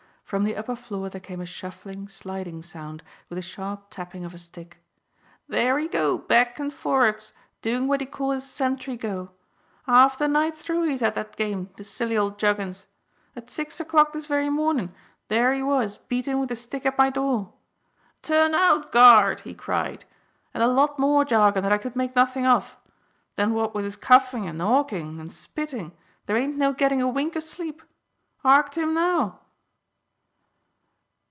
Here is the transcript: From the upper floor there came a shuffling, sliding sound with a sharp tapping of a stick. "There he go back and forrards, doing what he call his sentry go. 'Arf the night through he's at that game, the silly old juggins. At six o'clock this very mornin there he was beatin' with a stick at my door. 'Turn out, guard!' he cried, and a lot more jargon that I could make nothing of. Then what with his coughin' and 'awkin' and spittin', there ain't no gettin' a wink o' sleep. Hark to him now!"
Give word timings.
From 0.23 0.45
the 0.45 0.55
upper 0.55 0.77
floor 0.77 1.09
there 1.09 1.19
came 1.19 1.41
a 1.41 1.45
shuffling, 1.45 2.07
sliding 2.07 2.63
sound 2.63 3.03
with 3.27 3.37
a 3.37 3.41
sharp 3.41 3.87
tapping 3.89 4.23
of 4.23 4.33
a 4.33 4.37
stick. 4.37 4.77
"There 5.49 5.77
he 5.77 5.89
go 5.89 6.17
back 6.17 6.57
and 6.57 6.73
forrards, 6.73 7.33
doing 7.61 7.85
what 7.85 7.99
he 7.99 8.07
call 8.07 8.31
his 8.31 8.49
sentry 8.49 8.95
go. 8.95 9.31
'Arf 9.89 10.17
the 10.17 10.29
night 10.29 10.55
through 10.55 10.83
he's 10.83 11.03
at 11.03 11.15
that 11.15 11.35
game, 11.35 11.69
the 11.75 11.83
silly 11.83 12.15
old 12.17 12.39
juggins. 12.39 12.87
At 13.35 13.49
six 13.49 13.81
o'clock 13.81 14.13
this 14.13 14.25
very 14.25 14.49
mornin 14.49 14.95
there 15.27 15.53
he 15.53 15.61
was 15.61 15.97
beatin' 15.97 16.39
with 16.39 16.49
a 16.51 16.55
stick 16.55 16.85
at 16.85 16.97
my 16.97 17.09
door. 17.09 17.51
'Turn 18.21 18.55
out, 18.55 18.89
guard!' 18.93 19.41
he 19.41 19.53
cried, 19.53 20.05
and 20.53 20.63
a 20.63 20.67
lot 20.69 20.97
more 20.97 21.25
jargon 21.25 21.61
that 21.63 21.73
I 21.73 21.77
could 21.77 21.97
make 21.97 22.15
nothing 22.15 22.45
of. 22.47 22.77
Then 23.35 23.53
what 23.53 23.75
with 23.75 23.83
his 23.83 23.97
coughin' 23.97 24.45
and 24.47 24.61
'awkin' 24.61 25.19
and 25.19 25.29
spittin', 25.29 25.91
there 26.25 26.37
ain't 26.37 26.55
no 26.55 26.71
gettin' 26.71 27.01
a 27.01 27.07
wink 27.09 27.35
o' 27.35 27.41
sleep. 27.41 27.81
Hark 28.43 28.69
to 28.69 28.83
him 28.83 28.93
now!" 28.93 29.39